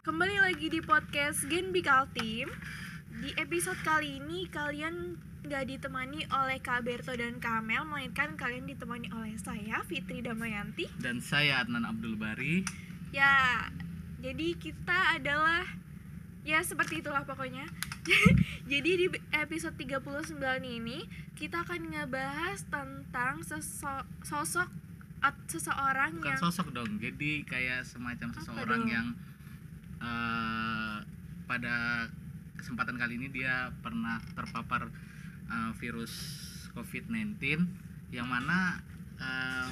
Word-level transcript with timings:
Kembali 0.00 0.40
lagi 0.40 0.72
di 0.72 0.80
podcast 0.80 1.44
Gen 1.52 1.76
Bikal 1.76 2.08
Team. 2.16 2.48
Di 3.20 3.36
episode 3.36 3.76
kali 3.84 4.16
ini 4.16 4.48
kalian 4.48 5.20
nggak 5.44 5.64
ditemani 5.68 6.24
oleh 6.32 6.56
Kak 6.56 6.88
Berto 6.88 7.12
dan 7.12 7.36
Kak 7.36 7.60
Amel, 7.60 7.84
melainkan 7.84 8.32
kalian 8.32 8.64
ditemani 8.64 9.12
oleh 9.12 9.36
saya 9.36 9.84
Fitri 9.84 10.24
Damayanti. 10.24 10.88
dan 11.00 11.20
saya 11.20 11.60
Adnan 11.60 11.84
Abdul 11.84 12.16
Bari. 12.16 12.64
Ya, 13.12 13.68
jadi 14.24 14.56
kita 14.56 15.20
adalah 15.20 15.68
ya 16.44 16.64
seperti 16.64 17.04
itulah 17.04 17.28
pokoknya. 17.28 17.68
jadi 18.72 18.90
di 18.96 19.06
episode 19.36 19.76
39 19.76 20.32
ini 20.64 21.04
kita 21.36 21.60
akan 21.60 21.92
ngebahas 21.92 22.64
tentang 22.72 23.44
sosok 24.24 24.68
at- 25.20 25.44
seseorang 25.44 26.16
Bukan 26.16 26.32
yang 26.32 26.40
sosok 26.40 26.72
dong, 26.72 26.96
jadi 26.96 27.44
kayak 27.44 27.84
semacam 27.84 28.32
seseorang 28.32 28.82
yang 28.88 29.06
eh, 30.00 30.96
pada 31.44 32.06
kesempatan 32.54 32.94
kali 32.94 33.16
ini 33.16 33.28
dia 33.28 33.54
pernah 33.78 34.18
terpapar 34.32 34.88
eh, 35.46 35.70
virus 35.76 36.12
COVID-19 36.70 37.40
yang 38.10 38.26
mana 38.26 38.80
eh, 39.16 39.68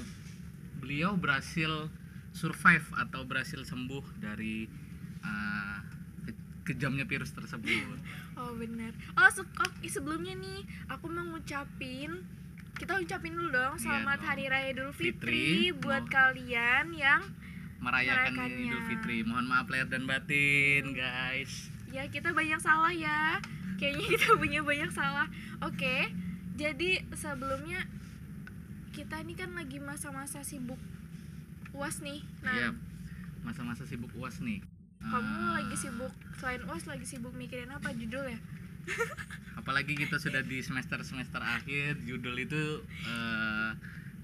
beliau 0.76 1.14
berhasil 1.14 1.90
survive 2.30 2.86
atau 2.94 3.24
berhasil 3.24 3.60
sembuh 3.60 4.04
dari 4.16 4.68
ke- 6.22 6.38
kejamnya 6.64 7.02
virus 7.02 7.32
tersebut. 7.32 7.98
Oh 8.34 8.54
benar. 8.54 8.94
Oh, 9.12 9.26
se- 9.28 9.42
oh, 9.42 9.70
sebelumnya 9.82 10.32
nih 10.32 10.60
aku 10.86 11.08
mau 11.08 11.26
ngucapin 11.26 12.22
kita 12.72 12.94
ucapin 12.94 13.34
dulu 13.34 13.50
dong 13.50 13.74
Iya 13.74 13.82
selamat 13.82 14.16
dong. 14.16 14.26
Hari 14.28 14.44
Raya 14.46 14.68
Idul 14.70 14.92
Fitri, 14.92 15.10
Fitri, 15.10 15.74
buat 15.74 16.04
mau- 16.04 16.12
kalian 16.12 16.94
yang 16.94 17.26
Merayakan. 17.78 18.34
Idul 18.48 18.82
Fitri. 18.84 19.22
Mohon 19.22 19.46
maaf 19.48 19.66
lahir 19.66 19.86
dan 19.86 20.04
batin, 20.04 20.92
guys. 20.92 21.70
ya 21.88 22.04
kita 22.06 22.30
banyak 22.30 22.58
salah 22.58 22.92
ya. 22.92 23.40
Kayaknya 23.78 24.06
kita 24.18 24.28
punya 24.36 24.60
banyak 24.60 24.90
salah. 24.90 25.26
Oke. 25.62 26.10
Jadi 26.54 27.00
sebelumnya 27.14 27.86
kita 28.90 29.22
ini 29.22 29.32
kan 29.32 29.54
lagi 29.54 29.78
masa-masa 29.78 30.42
sibuk 30.42 30.80
UAS 31.70 32.02
nih. 32.02 32.18
Nah, 32.42 32.54
Iya. 32.54 32.70
Masa-masa 33.40 33.86
sibuk 33.86 34.10
UAS 34.12 34.42
nih. 34.42 34.58
kamu 34.98 35.30
Eh, 35.30 35.50
lagi 35.62 35.76
sibuk 35.78 36.10
selain 36.36 36.58
UAS 36.66 36.84
lagi 36.84 37.06
sibuk 37.06 37.30
mikirin 37.32 37.70
apa 37.70 37.94
judul 37.94 38.26
ya? 38.26 38.38
apalagi 39.60 39.94
kita 39.94 40.18
sudah 40.18 40.42
di 40.42 40.58
semester 40.58 40.98
semester 41.04 41.38
akhir 41.38 42.02
judul 42.02 42.34
itu 42.34 42.82
eh, 43.06 43.70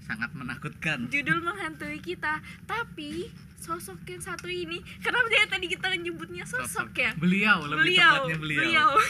sangat 0.03 0.35
menakutkan 0.35 1.07
Judul 1.07 1.39
menghantui 1.39 1.97
kita. 1.97 2.43
Tapi 2.67 3.31
sosok 3.65 4.05
yang 4.05 4.21
satu 4.21 4.45
ini 4.45 4.77
kenapa 5.01 5.25
dia 5.25 5.49
tadi 5.49 5.65
kita 5.65 5.89
nyebutnya 5.97 6.45
sosok, 6.45 6.93
ya? 6.93 7.11
beliau 7.17 7.65
lebih 7.65 7.97
beliau, 7.97 8.13
tepatnya 8.13 8.37
beliau, 8.37 8.91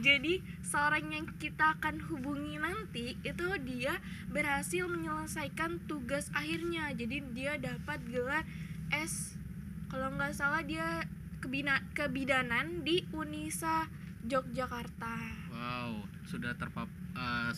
Jadi 0.00 0.40
seorang 0.64 1.12
yang 1.12 1.28
kita 1.36 1.76
akan 1.76 2.00
hubungi 2.08 2.56
nanti 2.56 3.20
itu 3.20 3.46
dia 3.68 4.00
berhasil 4.32 4.88
menyelesaikan 4.88 5.84
tugas 5.84 6.32
akhirnya. 6.32 6.88
Jadi 6.96 7.20
dia 7.36 7.60
dapat 7.60 8.00
gelar 8.08 8.48
S 8.88 9.36
kalau 9.92 10.08
nggak 10.16 10.32
salah 10.32 10.64
dia 10.64 11.04
kebina, 11.44 11.84
kebidanan 11.92 12.80
di 12.80 13.04
Unisa 13.12 13.92
Yogyakarta. 14.24 15.16
wow 15.52 15.92
sudah 16.24 16.56
terpap 16.56 16.88
eh, 17.16 17.52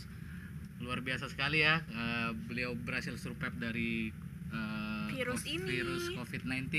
luar 0.82 0.98
biasa 1.04 1.30
sekali 1.30 1.62
ya 1.62 1.78
Eh, 1.92 2.30
beliau 2.50 2.74
berhasil 2.74 3.14
survive 3.14 3.54
dari 3.60 4.10
eh, 4.50 4.91
Virus 5.10 5.42
ini. 5.48 5.66
virus 5.66 6.04
COVID-19 6.14 6.70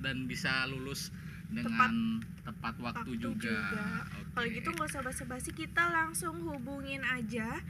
dan 0.00 0.16
bisa 0.24 0.64
lulus 0.70 1.12
dengan 1.46 2.22
tepat, 2.42 2.74
waktu, 2.82 3.06
waktu 3.06 3.12
juga, 3.22 3.54
juga. 3.54 3.86
Oke. 4.18 4.30
Kalau 4.34 4.48
gitu 4.50 4.68
nggak 4.74 4.88
usah 4.90 5.02
basa-basi 5.02 5.50
kita 5.54 5.82
langsung 5.90 6.42
hubungin 6.42 7.02
aja 7.06 7.62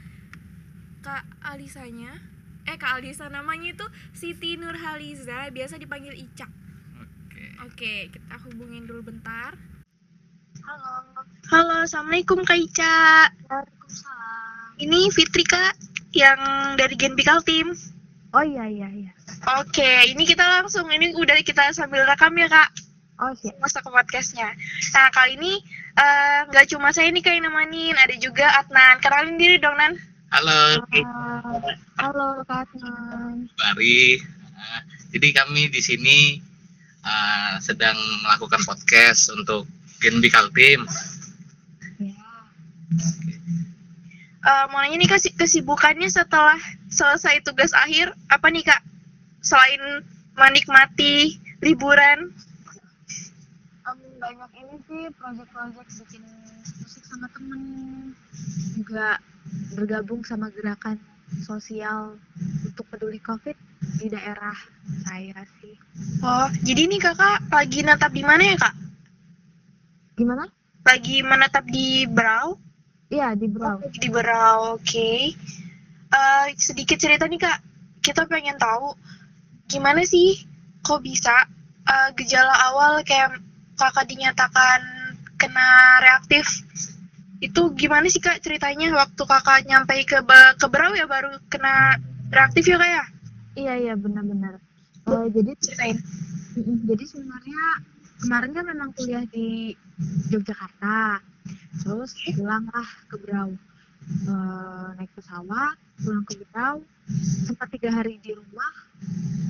Kak 1.05 1.23
Alisanya. 1.45 2.17
Eh 2.67 2.75
Kak 2.75 2.99
Alisa 2.99 3.31
namanya 3.31 3.71
itu 3.71 3.87
Siti 4.11 4.59
Nurhaliza, 4.59 5.47
biasa 5.55 5.79
dipanggil 5.79 6.19
Ica. 6.19 6.51
oke 6.99 7.43
Oke, 7.63 7.93
kita 8.11 8.35
hubungin 8.43 8.83
dulu 8.83 9.07
bentar. 9.07 9.55
Halo, 10.67 11.23
Halo, 11.47 11.75
assalamualaikum 11.87 12.43
Kak 12.43 12.59
Ica. 12.59 13.31
Waalaikumsalam. 13.47 14.83
Ini 14.83 14.99
Fitri 15.15 15.47
Kak, 15.47 15.79
yang 16.11 16.39
dari 16.75 16.99
Gen 16.99 17.15
Bikal 17.15 17.39
Team. 17.47 17.71
Oh 18.37 18.45
iya 18.45 18.69
iya 18.69 18.85
iya. 18.93 19.11
Oke, 19.57 20.13
ini 20.13 20.21
kita 20.29 20.45
langsung, 20.45 20.85
ini 20.93 21.09
udah 21.17 21.41
kita 21.41 21.73
sambil 21.73 22.05
rekam 22.05 22.29
ya 22.37 22.45
Kak, 22.45 22.69
Oh 23.17 23.33
siap. 23.33 23.57
masuk 23.57 23.81
ke 23.81 23.89
podcastnya. 23.89 24.53
Nah 24.93 25.09
kali 25.09 25.41
ini 25.41 25.57
eh, 25.97 26.45
nggak 26.45 26.69
cuma 26.69 26.93
saya 26.93 27.09
nih 27.09 27.25
kayak 27.25 27.41
nemanin, 27.41 27.97
ada 27.97 28.13
juga 28.21 28.45
Adnan. 28.61 29.01
Kenalin 29.01 29.41
diri 29.41 29.57
dong 29.57 29.73
Nan. 29.73 29.97
halo 30.29 30.85
Uh, 30.93 31.57
halo 31.97 32.45
Kak 32.45 32.69
Adnan. 32.69 33.49
Bari. 33.57 34.21
Nah, 34.53 34.81
jadi 35.17 35.27
kami 35.33 35.73
di 35.73 35.81
sini 35.81 36.37
uh, 37.01 37.57
sedang 37.57 37.97
melakukan 38.21 38.61
podcast 38.69 39.33
untuk 39.33 39.65
Gen 39.97 40.21
Bikal 40.21 40.53
Team. 40.53 40.85
Ya. 41.97 42.21
Eh, 44.47 44.65
mau 44.71 44.79
nanya 44.79 44.95
nih 44.95 45.11
kasih 45.11 45.35
kesibukannya 45.35 46.07
setelah 46.07 46.55
selesai 46.87 47.43
tugas 47.43 47.75
akhir 47.75 48.15
apa 48.31 48.47
nih 48.47 48.63
kak? 48.63 48.79
Selain 49.43 50.07
menikmati 50.39 51.35
liburan? 51.59 52.31
Em, 53.83 53.99
banyak 54.23 54.51
ini 54.55 54.75
sih 54.87 55.03
project-project 55.19 55.89
bikin 55.99 56.23
musik 56.79 57.03
sama 57.03 57.27
temen. 57.35 57.61
Juga 58.79 59.19
bergabung 59.75 60.23
sama 60.23 60.47
gerakan 60.55 60.95
sosial 61.43 62.15
untuk 62.63 62.87
peduli 62.87 63.19
covid 63.19 63.59
di 63.99 64.07
daerah 64.07 64.55
saya 65.03 65.43
sih. 65.59 65.75
oh 66.23 66.47
jadi 66.63 66.87
nih 66.87 67.03
kakak 67.03 67.43
lagi 67.51 67.83
menetap 67.83 68.11
di 68.15 68.23
mana 68.23 68.43
ya 68.47 68.55
kak? 68.55 68.75
Gimana? 70.15 70.47
lagi 70.87 71.19
menetap 71.19 71.67
di 71.67 72.07
Berau 72.07 72.55
Iya 73.07 73.39
di 73.39 73.47
Brau. 73.47 73.79
lagi 73.79 73.99
di 74.03 74.09
Berau 74.11 74.75
oke. 74.75 75.11
Eh, 76.07 76.45
sedikit 76.59 76.99
cerita 76.99 77.23
nih 77.27 77.39
kak. 77.39 77.59
Kita 78.03 78.27
pengen 78.27 78.59
tahu 78.59 78.95
gimana 79.67 80.03
sih 80.03 80.43
kok 80.83 81.03
bisa 81.03 81.47
eh, 81.87 82.09
gejala 82.19 82.51
awal 82.71 82.99
kayak 83.07 83.39
kakak 83.79 84.11
dinyatakan 84.11 84.81
kena 85.39 86.03
reaktif? 86.03 86.67
Itu 87.39 87.71
gimana 87.79 88.11
sih 88.11 88.19
kak 88.19 88.43
ceritanya 88.43 88.91
waktu 88.91 89.23
kakak 89.23 89.63
nyampe 89.63 90.03
ke 90.03 90.19
ke 90.59 90.67
Berau 90.67 90.91
ya 90.91 91.07
baru 91.07 91.31
kena 91.47 91.95
reaktif 92.27 92.67
ya 92.67 92.75
kak 92.75 92.91
ya? 92.91 93.03
Iya 93.55 93.73
iya 93.87 93.93
benar-benar. 93.95 94.59
Eh, 95.07 95.27
jadi 95.31 95.51
ceritain. 95.63 95.97
Jadi 96.59 97.03
sebenarnya 97.07 97.61
kemarin 98.19 98.51
kan 98.51 98.65
memang 98.67 98.89
kuliah 98.97 99.23
di 99.29 99.71
Yogyakarta, 100.33 101.21
terus 101.83 102.11
pulanglah 102.35 102.89
ke 103.11 103.15
Berau, 103.21 103.55
Eh, 104.07 104.87
naik 104.95 105.11
pesawat, 105.19 105.75
pulang 105.99 106.23
ke 106.23 106.39
Berau, 106.39 106.79
sempat 107.43 107.67
tiga 107.75 107.91
hari 107.91 108.15
di 108.23 108.31
rumah, 108.31 108.73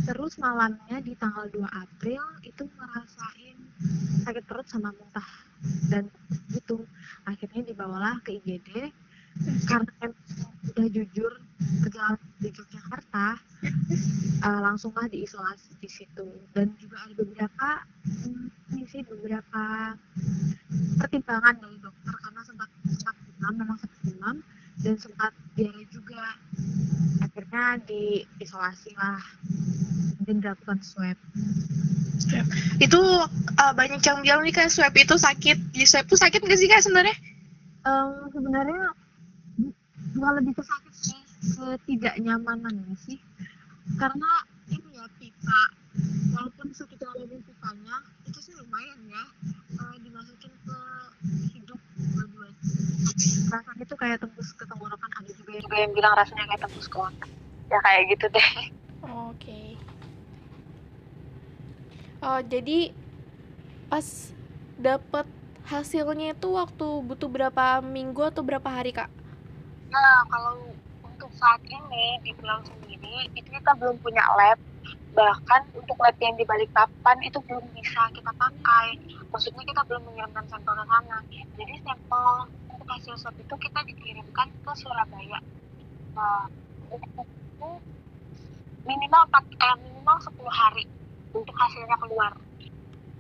terus 0.10 0.34
malamnya 0.42 0.98
di 0.98 1.14
tanggal 1.14 1.46
2 1.54 1.62
April 1.62 2.22
itu 2.42 2.66
ngerasain 2.66 3.58
sakit 4.26 4.44
perut 4.50 4.66
sama 4.66 4.90
muntah. 4.98 5.30
Dan 5.94 6.10
itu 6.58 6.82
akhirnya 7.30 7.70
dibawalah 7.70 8.18
ke 8.26 8.42
IGD 8.42 8.90
karena 9.70 10.10
udah 10.74 10.88
jujur 10.90 11.32
perjalanan 11.86 12.30
di 12.42 12.50
Yogyakarta 12.50 13.38
uh, 14.48 14.60
langsunglah 14.64 15.12
diisolasi 15.12 15.76
di 15.84 15.90
situ. 15.92 16.28
Dan 16.56 16.72
juga 16.80 17.04
ada 17.04 17.14
beberapa 17.20 17.68
ini 18.72 18.84
sih 18.88 19.04
beberapa 19.04 19.94
pertimbangan 21.04 21.60
dari 21.60 21.78
dokter. 21.84 22.16
Karena 22.24 22.42
sempat 22.48 22.70
sempat 22.88 23.16
demam 23.28 23.54
memang 23.60 23.78
sempat 23.84 24.00
demam. 24.08 24.38
Dan 24.80 24.96
sempat 24.96 25.32
diare 25.60 25.84
juga. 25.92 26.24
Akhirnya 27.20 27.84
diisolasi 27.84 28.96
lah. 28.96 29.20
Dan 30.24 30.40
dilakukan 30.40 30.80
swab. 30.80 31.18
Itu 32.80 33.02
eh, 33.58 33.74
banyak 33.76 34.02
yang 34.02 34.20
bilang 34.24 34.42
nih 34.48 34.56
kak 34.56 34.72
swab 34.72 34.96
itu 34.96 35.20
sakit. 35.20 35.76
Di 35.76 35.84
swab 35.84 36.08
itu 36.08 36.16
sakit 36.16 36.40
nggak 36.40 36.60
sih 36.60 36.70
kak 36.72 36.84
sebenarnya? 36.84 37.16
Em, 37.88 38.28
sebenarnya 38.36 38.92
bu- 39.56 39.76
bukan 40.18 40.32
lebih 40.44 40.54
ke 40.60 40.64
sakit 40.66 40.94
sih 40.98 41.20
ketidaknyamanannya 41.56 42.96
sih 43.00 43.18
karena 43.96 44.32
ini 44.68 44.90
ya 45.00 45.06
pipa 45.16 45.62
walaupun 46.36 46.68
sekitar 46.76 47.16
lebih 47.16 47.40
pipanya 47.48 48.04
itu 48.28 48.40
sih 48.44 48.54
lumayan 48.60 49.00
ya 49.08 49.24
uh, 49.80 49.96
dimasukin 50.04 50.52
ke 50.52 50.80
hidup 51.56 51.80
berdua 51.96 52.52
rasanya 53.48 53.84
tuh 53.88 53.98
kayak 53.98 54.18
tembus 54.20 54.52
ke 54.52 54.64
tenggorokan 54.68 55.12
ada 55.24 55.32
juga 55.32 55.52
yang, 55.56 55.64
juga 55.64 55.78
yang 55.80 55.92
bilang 55.96 56.14
rasanya 56.20 56.44
kayak 56.52 56.62
tembus 56.68 56.88
ke 56.92 56.98
otak 57.00 57.32
ya 57.72 57.80
kayak 57.80 58.04
gitu 58.12 58.26
deh 58.28 58.50
oke 59.08 59.32
okay. 59.40 59.68
oh 62.20 62.40
jadi 62.44 62.92
pas 63.88 64.04
dapet 64.78 65.26
hasilnya 65.68 66.32
itu 66.32 66.48
waktu 66.56 66.88
butuh 67.04 67.28
berapa 67.28 67.84
minggu 67.84 68.24
atau 68.24 68.40
berapa 68.40 68.70
hari 68.72 68.96
kak? 68.96 69.12
Nah 69.92 70.24
kalau 70.32 70.72
untuk 71.04 71.28
saat 71.36 71.60
ini 71.68 72.24
di 72.24 72.32
bulan 72.40 72.64
ini 73.04 73.30
itu 73.38 73.50
kita 73.50 73.72
belum 73.78 73.98
punya 74.02 74.24
lab. 74.38 74.60
Bahkan 75.18 75.62
untuk 75.74 75.98
lab 75.98 76.18
yang 76.22 76.38
di 76.38 76.46
balik 76.46 76.70
papan 76.74 77.18
itu 77.26 77.42
belum 77.46 77.66
bisa 77.74 78.02
kita 78.14 78.32
pakai. 78.34 78.88
Maksudnya 79.34 79.64
kita 79.66 79.82
belum 79.90 80.02
mengirimkan 80.08 80.46
sampel 80.50 80.74
ke 80.78 80.86
sana. 80.86 81.18
Jadi 81.32 81.74
sampel 81.84 82.28
untuk 82.70 82.88
hasil 82.90 83.14
swab 83.18 83.36
itu 83.38 83.56
kita 83.58 83.80
dikirimkan 83.86 84.48
ke 84.50 84.72
Surabaya. 84.78 85.40
Nah 86.14 86.46
minimal 88.88 89.24
4, 89.28 89.44
eh, 89.60 89.76
minimal 89.84 90.18
10 90.24 90.48
hari 90.48 90.86
untuk 91.36 91.56
hasilnya 91.60 91.98
keluar. 92.00 92.32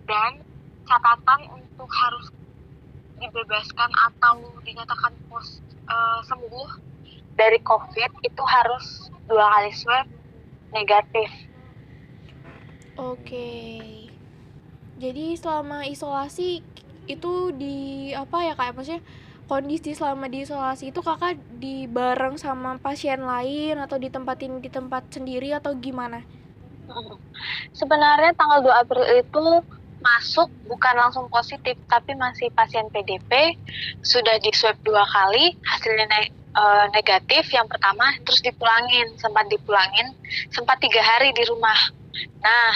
Dan 0.07 0.39
catatan 0.87 1.41
untuk 1.51 1.89
harus 1.91 2.31
dibebaskan 3.19 3.91
atau 4.07 4.39
dinyatakan 4.63 5.11
pos, 5.27 5.59
eh, 5.67 6.19
sembuh 6.23 6.86
dari 7.37 7.61
COVID 7.61 8.11
itu 8.25 8.43
harus 8.43 9.13
dua 9.29 9.45
kali 9.45 9.71
swab 9.71 10.05
negatif. 10.73 11.29
Oke. 12.97 13.49
Jadi 14.97 15.37
selama 15.37 15.85
isolasi 15.85 16.65
itu 17.05 17.33
di 17.53 18.09
apa 18.17 18.41
ya 18.41 18.53
kak? 18.57 18.73
Maksudnya 18.73 19.05
kondisi 19.45 19.93
selama 19.93 20.27
di 20.27 20.43
isolasi 20.43 20.89
itu 20.89 20.99
kakak 21.05 21.37
di 21.61 21.85
bareng 21.85 22.41
sama 22.41 22.81
pasien 22.81 23.21
lain 23.21 23.77
atau 23.77 24.01
ditempatin 24.01 24.59
di 24.59 24.67
tempat 24.73 25.07
sendiri 25.13 25.53
atau 25.53 25.77
gimana? 25.77 26.25
Sebenarnya 27.77 28.33
tanggal 28.33 28.65
2 28.65 28.81
April 28.81 29.05
itu 29.13 29.45
masuk 29.97 30.49
bukan 30.69 30.93
langsung 30.93 31.25
positif 31.29 31.73
tapi 31.89 32.13
masih 32.13 32.53
pasien 32.53 32.85
PDP 32.93 33.57
sudah 34.05 34.37
di 34.37 34.53
swab 34.53 34.77
dua 34.85 35.01
kali 35.09 35.57
hasilnya 35.65 36.05
eh, 36.57 36.85
negatif 36.91 37.53
yang 37.53 37.69
pertama 37.69 38.09
terus 38.25 38.41
dipulangin 38.41 39.13
sempat 39.21 39.45
dipulangin 39.47 40.17
sempat 40.49 40.81
tiga 40.81 41.01
hari 41.05 41.29
di 41.37 41.43
rumah. 41.45 41.77
Nah 42.41 42.71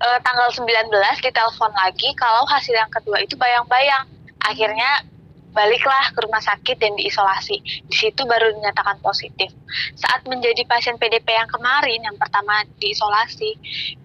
eh, 0.00 0.18
tanggal 0.20 0.48
19 0.52 0.92
ditelepon 1.24 1.72
lagi 1.72 2.12
kalau 2.16 2.44
hasil 2.44 2.76
yang 2.76 2.92
kedua 2.92 3.24
itu 3.24 3.34
bayang-bayang. 3.40 4.04
Akhirnya 4.40 5.04
baliklah 5.50 6.14
ke 6.14 6.18
rumah 6.22 6.42
sakit 6.42 6.78
dan 6.78 6.94
diisolasi. 6.94 7.58
Di 7.86 7.96
situ 7.96 8.22
baru 8.24 8.54
dinyatakan 8.54 9.02
positif. 9.02 9.50
Saat 9.98 10.26
menjadi 10.26 10.62
pasien 10.66 10.96
PDP 10.96 11.26
yang 11.34 11.50
kemarin 11.50 12.00
yang 12.06 12.16
pertama 12.16 12.62
diisolasi 12.78 13.58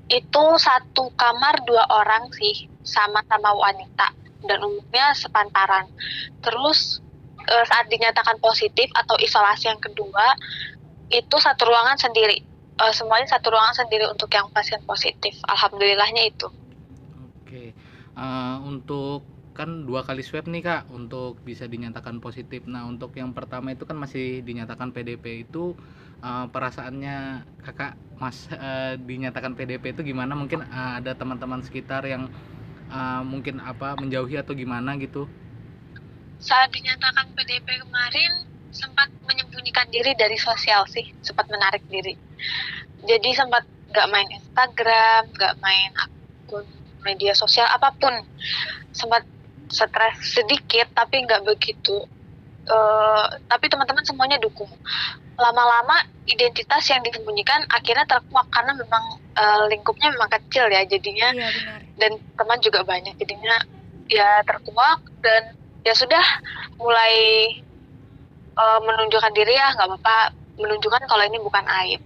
itu 0.10 0.46
satu 0.58 1.10
kamar 1.18 1.66
dua 1.66 1.86
orang 1.90 2.30
sih 2.34 2.70
sama-sama 2.82 3.54
wanita. 3.54 4.14
Dan 4.46 4.62
umumnya 4.62 5.14
sepantaran. 5.18 5.90
Terus 6.42 7.02
eh, 7.54 7.66
saat 7.70 7.86
dinyatakan 7.94 8.38
positif 8.42 8.88
atau 8.96 9.16
isolasi 9.22 9.70
yang 9.72 9.82
kedua 9.82 10.26
itu 11.12 11.36
satu 11.40 11.64
ruangan 11.70 11.98
sendiri 12.00 12.38
Eh, 12.76 12.92
semuanya 12.92 13.24
satu 13.32 13.56
ruangan 13.56 13.72
sendiri 13.72 14.04
untuk 14.12 14.28
yang 14.36 14.52
pasien 14.52 14.84
positif 14.84 15.32
alhamdulillahnya 15.48 16.28
itu 16.28 16.48
Oke, 17.16 17.74
Eh, 18.16 18.58
untuk 18.72 19.28
kan 19.56 19.88
dua 19.88 20.02
kali 20.08 20.24
swab 20.24 20.48
nih 20.52 20.64
kak 20.68 20.82
untuk 20.92 21.40
bisa 21.48 21.68
dinyatakan 21.68 22.20
positif. 22.24 22.64
Nah 22.68 22.84
untuk 22.92 23.12
yang 23.20 23.32
pertama 23.36 23.72
itu 23.76 23.84
kan 23.90 23.96
masih 24.00 24.40
dinyatakan 24.48 24.92
PDP 24.96 25.26
itu 25.48 25.76
eh, 26.24 26.46
perasaannya 26.54 27.16
kakak 27.66 27.92
mas 28.22 28.48
eh, 28.52 28.96
dinyatakan 29.00 29.52
PDP 29.58 29.84
itu 29.96 30.02
gimana? 30.12 30.34
Mungkin 30.40 30.64
eh, 30.64 30.92
ada 31.00 31.12
teman-teman 31.20 31.60
sekitar 31.68 32.08
yang 32.08 32.24
eh, 32.92 33.22
mungkin 33.28 33.60
apa 33.64 33.96
menjauhi 34.00 34.36
atau 34.40 34.54
gimana 34.56 34.96
gitu? 35.00 35.28
Saat 36.40 36.70
dinyatakan 36.72 37.32
PDP 37.34 37.82
kemarin 37.82 38.32
sempat 38.76 39.08
menyembunyikan 39.24 39.88
diri 39.88 40.12
dari 40.20 40.36
sosial 40.36 40.84
sih 40.88 41.16
sempat 41.24 41.48
menarik 41.48 41.84
diri. 41.88 42.16
Jadi 43.06 43.30
sempat 43.32 43.64
nggak 43.92 44.08
main 44.12 44.28
Instagram 44.34 45.32
nggak 45.32 45.56
main 45.64 45.92
akun 45.96 46.66
media 47.06 47.32
sosial 47.32 47.68
apa 47.72 47.96
pun. 47.96 48.14
Sempat 48.92 49.24
stres 49.72 50.22
sedikit 50.22 50.92
tapi 50.94 51.24
nggak 51.26 51.44
begitu 51.48 52.06
Eh, 52.66 53.26
tapi 53.46 53.66
teman-teman 53.70 54.02
semuanya 54.02 54.42
dukung. 54.42 54.70
Lama-lama 55.38 56.02
identitas 56.26 56.82
yang 56.90 57.06
disembunyikan 57.06 57.62
akhirnya 57.70 58.10
terkuak 58.10 58.50
karena 58.50 58.74
memang 58.74 59.22
eh, 59.38 59.64
lingkupnya 59.70 60.10
memang 60.10 60.30
kecil 60.34 60.66
ya 60.74 60.82
jadinya. 60.86 61.30
Iya 61.34 61.50
benar. 61.50 61.80
dan 61.96 62.12
teman 62.36 62.60
juga 62.60 62.84
banyak 62.84 63.16
jadinya 63.16 63.56
ya 64.12 64.44
terkuak 64.44 65.00
dan 65.24 65.56
ya 65.86 65.94
sudah 65.94 66.26
mulai 66.76 67.14
eh, 68.56 68.80
menunjukkan 68.82 69.32
diri 69.32 69.54
ya 69.56 69.72
nggak 69.76 69.88
apa-apa. 69.90 70.18
Menunjukkan 70.56 71.04
kalau 71.06 71.24
ini 71.28 71.38
bukan 71.40 71.66
aib. 71.84 72.02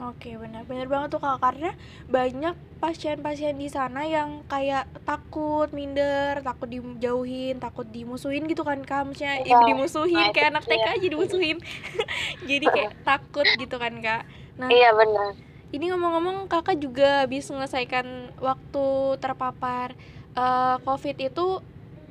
Oke 0.00 0.38
benar. 0.38 0.62
Benar 0.62 0.86
banget 0.86 1.08
tuh 1.10 1.18
kak 1.18 1.42
karena 1.42 1.74
banyak 2.06 2.54
pasien-pasien 2.78 3.58
di 3.58 3.66
sana 3.66 4.06
yang 4.06 4.46
kayak 4.46 4.86
takut 5.02 5.66
minder, 5.74 6.38
takut 6.46 6.70
dijauhin, 6.70 7.58
takut 7.58 7.82
dimusuhin 7.90 8.46
gitu 8.46 8.62
kan 8.62 8.78
kak, 8.86 9.02
maksudnya 9.02 9.42
Iya, 9.42 9.58
ibu 9.58 9.62
dimusuhin 9.66 10.30
nah, 10.30 10.30
kayak 10.30 10.48
anak 10.54 10.64
TK 10.64 10.86
dia. 10.86 10.94
aja 10.94 11.06
dimusuhin, 11.10 11.58
jadi 12.50 12.66
kayak 12.70 12.92
takut 13.02 13.48
gitu 13.58 13.76
kan 13.76 13.98
kak. 13.98 14.22
Nah 14.54 14.70
iya 14.70 14.94
benar. 14.94 15.34
ini 15.68 15.90
ngomong-ngomong 15.90 16.46
kakak 16.46 16.78
juga 16.78 17.26
habis 17.26 17.50
menyelesaikan 17.50 18.06
waktu 18.38 18.86
terpapar 19.18 19.98
eh, 20.32 20.76
COVID 20.86 21.16
itu 21.18 21.46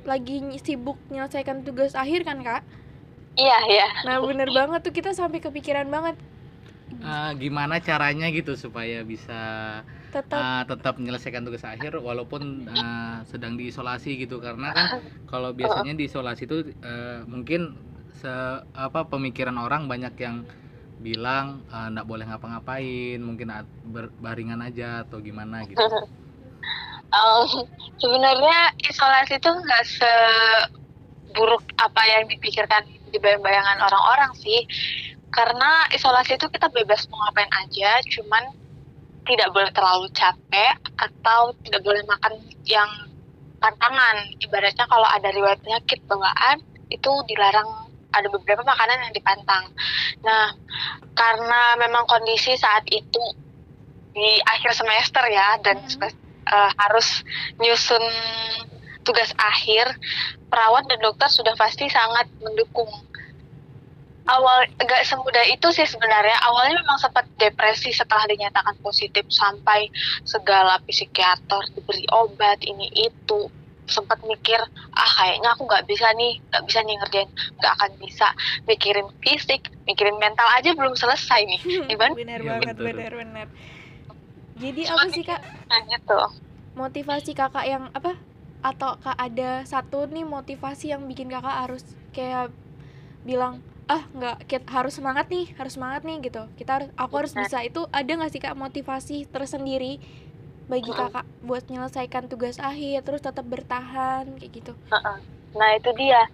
lagi 0.06 0.38
sibuk 0.66 0.98
menyelesaikan 1.10 1.64
tugas 1.66 1.92
akhir 1.98 2.22
kan 2.28 2.38
kak? 2.44 2.62
iya 3.38 3.56
iya. 3.72 3.86
Nah 4.06 4.16
bener 4.28 4.48
banget 4.58 4.80
tuh 4.84 4.92
kita 4.98 5.10
sampai 5.14 5.38
kepikiran 5.44 5.88
banget. 5.94 6.16
Eh, 6.98 7.30
gimana 7.42 7.74
caranya 7.78 8.26
gitu 8.32 8.52
supaya 8.58 9.04
bisa 9.06 9.32
tetap. 10.12 10.40
eh, 10.40 10.62
tetap 10.70 10.94
menyelesaikan 11.00 11.42
tugas 11.46 11.64
akhir 11.64 11.92
walaupun 12.00 12.42
eh, 12.68 13.16
sedang 13.30 13.54
diisolasi 13.60 14.08
gitu. 14.22 14.36
Karena 14.42 14.66
kan 14.76 14.86
kalau 15.30 15.50
biasanya 15.54 15.92
diisolasi 16.00 16.42
itu 16.48 16.56
eh, 16.84 17.20
mungkin 17.28 17.60
se 18.18 18.28
apa 18.74 19.00
pemikiran 19.12 19.56
orang 19.62 19.86
banyak 19.86 20.14
yang 20.18 20.36
bilang 20.98 21.62
nggak 21.70 22.06
boleh 22.10 22.26
ngapa-ngapain 22.26 23.18
mungkin 23.22 23.48
berbaringan 23.94 24.58
aja 24.66 25.06
atau 25.06 25.22
gimana 25.22 25.62
gitu 25.70 25.78
Em, 27.08 27.64
sebenarnya 27.96 28.76
isolasi 28.84 29.40
itu 29.40 29.48
nggak 29.48 29.84
seburuk 29.88 31.64
apa 31.80 32.02
yang 32.04 32.28
dipikirkan 32.28 32.84
di 33.08 33.16
bayang-bayangan 33.16 33.80
orang-orang 33.80 34.32
sih. 34.36 34.68
Karena 35.32 35.88
isolasi 35.92 36.36
itu 36.36 36.48
kita 36.52 36.68
bebas 36.68 37.08
mau 37.08 37.20
ngapain 37.28 37.48
aja 37.64 38.00
cuman 38.12 38.52
tidak 39.24 39.48
boleh 39.52 39.68
terlalu 39.72 40.08
capek 40.12 40.76
atau 40.96 41.52
tidak 41.64 41.84
boleh 41.84 42.00
makan 42.08 42.32
yang 42.64 42.88
pantangan 43.60 44.24
ibaratnya 44.40 44.88
kalau 44.88 45.04
ada 45.04 45.28
riwayat 45.32 45.60
penyakit 45.64 46.00
bawaan 46.04 46.60
itu 46.92 47.12
dilarang. 47.28 47.88
Ada 48.08 48.32
beberapa 48.32 48.64
makanan 48.64 49.04
yang 49.04 49.12
dipantang. 49.12 49.68
Nah 50.24 50.56
karena 51.12 51.76
memang 51.76 52.08
kondisi 52.08 52.56
saat 52.56 52.88
itu 52.88 53.24
di 54.16 54.40
akhir 54.48 54.72
semester 54.72 55.28
ya 55.28 55.60
dan 55.60 55.76
semester 55.84 56.27
eh, 56.48 56.70
harus 56.80 57.22
nyusun 57.60 58.04
tugas 59.04 59.32
akhir, 59.40 59.88
perawat 60.52 60.84
dan 60.88 61.00
dokter 61.00 61.28
sudah 61.32 61.56
pasti 61.56 61.88
sangat 61.88 62.28
mendukung. 62.44 62.88
Awal 64.28 64.68
nggak 64.76 65.08
semudah 65.08 65.40
itu 65.48 65.72
sih 65.72 65.88
sebenarnya. 65.88 66.36
Awalnya 66.44 66.84
memang 66.84 67.00
sempat 67.00 67.24
depresi 67.40 67.96
setelah 67.96 68.28
dinyatakan 68.28 68.76
positif 68.84 69.24
sampai 69.32 69.88
segala 70.28 70.76
psikiater 70.84 71.64
diberi 71.72 72.04
obat 72.12 72.60
ini 72.60 72.92
itu. 72.92 73.48
Sempat 73.88 74.20
mikir 74.28 74.60
ah 74.92 75.10
kayaknya 75.16 75.56
aku 75.56 75.64
nggak 75.64 75.88
bisa 75.88 76.12
nih 76.12 76.36
nggak 76.52 76.64
bisa 76.68 76.84
nih 76.84 76.94
ngerjain 77.00 77.30
nggak 77.56 77.72
akan 77.80 77.90
bisa. 78.04 78.28
Mikirin 78.68 79.08
fisik 79.24 79.72
mikirin 79.88 80.20
mental 80.20 80.44
aja 80.52 80.76
belum 80.76 80.92
selesai 80.92 81.48
nih. 81.48 81.60
Gimana? 81.88 82.12
Bener 82.12 82.40
Iya, 82.44 82.60
banget 82.60 82.76
bener 82.76 83.12
bener 83.16 83.48
jadi 84.58 84.82
apa 84.92 85.06
sih 85.14 85.24
kak? 85.24 85.40
Nah, 85.70 85.80
gitu 85.86 86.20
motivasi 86.78 87.34
kakak 87.34 87.66
yang 87.66 87.90
apa? 87.90 88.14
Atau 88.62 88.94
kak 89.02 89.18
ada 89.18 89.66
satu 89.66 90.06
nih 90.06 90.22
motivasi 90.22 90.94
yang 90.94 91.02
bikin 91.10 91.26
kakak 91.26 91.66
harus 91.66 91.82
kayak 92.14 92.54
bilang 93.26 93.58
ah 93.90 94.04
nggak 94.14 94.46
kita 94.46 94.68
harus 94.68 95.00
semangat 95.00 95.26
nih 95.26 95.50
harus 95.58 95.74
semangat 95.74 96.06
nih 96.06 96.30
gitu. 96.30 96.46
Kita 96.54 96.70
harus 96.78 96.88
aku 96.94 97.14
harus 97.18 97.32
Benar. 97.34 97.50
bisa. 97.50 97.58
Itu 97.66 97.90
ada 97.90 98.06
nggak 98.06 98.30
sih 98.30 98.40
kak 98.40 98.54
motivasi 98.54 99.26
tersendiri 99.26 99.98
bagi 100.68 100.92
kakak 100.92 101.24
buat 101.42 101.64
menyelesaikan 101.66 102.28
tugas 102.28 102.60
akhir 102.60 103.02
terus 103.02 103.24
tetap 103.24 103.42
bertahan 103.48 104.28
kayak 104.38 104.52
gitu? 104.52 104.72
Nah 105.56 105.70
itu 105.74 105.90
dia. 105.98 106.28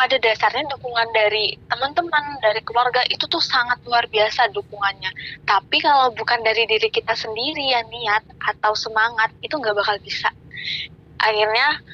Pada 0.00 0.16
dasarnya 0.16 0.64
dukungan 0.72 1.12
dari 1.12 1.60
teman-teman, 1.68 2.40
dari 2.40 2.64
keluarga 2.64 3.04
itu 3.12 3.28
tuh 3.28 3.42
sangat 3.44 3.76
luar 3.84 4.08
biasa 4.08 4.48
dukungannya. 4.48 5.12
Tapi 5.44 5.76
kalau 5.84 6.08
bukan 6.16 6.40
dari 6.40 6.64
diri 6.64 6.88
kita 6.88 7.12
sendiri 7.12 7.68
yang 7.68 7.84
niat 7.92 8.24
atau 8.40 8.72
semangat, 8.72 9.28
itu 9.44 9.52
nggak 9.60 9.76
bakal 9.76 10.00
bisa. 10.00 10.32
akhirnya 11.20 11.84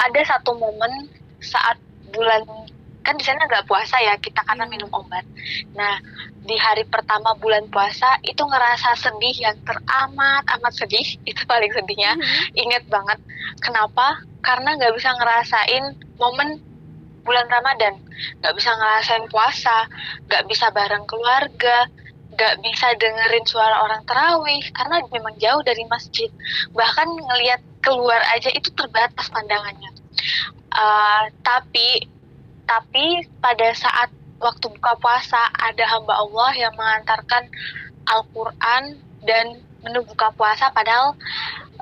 ada 0.00 0.20
satu 0.24 0.56
momen 0.56 1.12
saat 1.44 1.76
bulan 2.16 2.48
kan 3.00 3.16
di 3.16 3.24
sana 3.24 3.44
nggak 3.44 3.68
puasa 3.68 3.96
ya 4.00 4.16
kita 4.16 4.40
karena 4.44 4.64
Iya. 4.64 4.72
minum 4.72 4.88
obat. 4.92 5.24
Nah 5.76 6.00
di 6.44 6.56
hari 6.56 6.88
pertama 6.88 7.36
bulan 7.36 7.68
puasa 7.68 8.16
itu 8.24 8.40
ngerasa 8.40 8.96
sedih 8.96 9.36
yang 9.36 9.56
teramat 9.68 10.44
amat 10.56 10.72
sedih 10.72 11.04
itu 11.30 11.42
paling 11.44 11.68
sedihnya 11.72 12.16
Mhm. 12.16 12.56
inget 12.56 12.84
banget 12.88 13.20
kenapa 13.60 14.20
karena 14.40 14.76
nggak 14.80 14.96
bisa 14.96 15.12
ngerasain 15.16 15.84
momen 16.16 16.60
bulan 17.22 17.46
Ramadan. 17.48 17.98
Nggak 18.40 18.54
bisa 18.56 18.70
ngerasain 18.76 19.26
puasa 19.32 19.88
nggak 20.28 20.44
bisa 20.48 20.68
bareng 20.70 21.04
keluarga 21.08 21.88
nggak 22.30 22.62
bisa 22.62 22.94
dengerin 22.96 23.44
suara 23.44 23.84
orang 23.84 24.00
terawih 24.06 24.64
karena 24.72 25.02
memang 25.12 25.34
jauh 25.36 25.60
dari 25.60 25.84
masjid. 25.90 26.30
Bahkan 26.72 27.08
ngelihat 27.20 27.60
keluar 27.84 28.20
aja 28.32 28.48
itu 28.54 28.70
terbatas 28.72 29.28
pandangannya. 29.28 29.90
Uh, 30.70 31.28
tapi 31.42 32.06
tapi 32.64 33.26
pada 33.42 33.74
saat 33.74 34.08
waktu 34.38 34.72
buka 34.72 34.96
puasa 35.02 35.36
ada 35.58 35.84
hamba 35.90 36.16
Allah 36.16 36.50
yang 36.56 36.72
mengantarkan 36.78 37.50
Al-Quran 38.08 38.96
dan 39.26 39.60
menu 39.82 40.00
buka 40.06 40.30
puasa. 40.32 40.70
Padahal 40.72 41.18